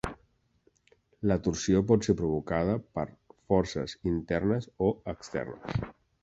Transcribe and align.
La 1.31 1.35
torsió 1.47 1.81
pot 1.91 2.07
ser 2.07 2.15
provocada 2.21 2.79
per 3.01 3.05
forces 3.53 3.95
internes 4.15 4.67
o 4.89 4.89
externes. 5.15 5.79